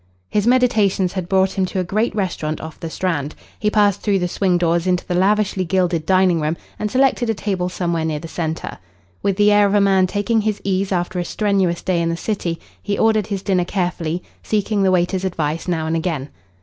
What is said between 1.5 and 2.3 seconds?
him to a great